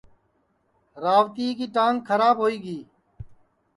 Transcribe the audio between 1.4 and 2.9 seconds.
کی ٹانگ کھراب ہوئی گی